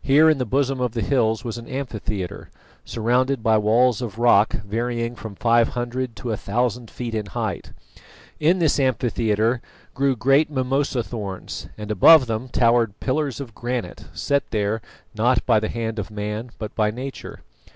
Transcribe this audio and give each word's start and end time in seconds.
Here 0.00 0.30
in 0.30 0.38
the 0.38 0.44
bosom 0.44 0.80
of 0.80 0.92
the 0.92 1.02
hills 1.02 1.42
was 1.42 1.58
an 1.58 1.66
amphitheatre, 1.66 2.50
surrounded 2.84 3.42
by 3.42 3.58
walls 3.58 4.00
of 4.00 4.16
rock 4.16 4.52
varying 4.52 5.16
from 5.16 5.34
five 5.34 5.70
hundred 5.70 6.14
to 6.18 6.30
a 6.30 6.36
thousand 6.36 6.88
feet 6.88 7.16
in 7.16 7.26
height. 7.26 7.72
In 8.38 8.60
this 8.60 8.78
amphitheatre 8.78 9.60
grew 9.92 10.14
great 10.14 10.48
mimosa 10.52 11.02
thorns, 11.02 11.66
and 11.76 11.90
above 11.90 12.26
them 12.26 12.48
towered 12.48 13.00
pillars 13.00 13.40
of 13.40 13.56
granite, 13.56 14.04
set 14.14 14.48
there 14.52 14.80
not 15.16 15.44
by 15.46 15.58
the 15.58 15.68
hand 15.68 15.98
of 15.98 16.12
man 16.12 16.52
but 16.60 16.72
by 16.76 16.92
nature. 16.92 17.40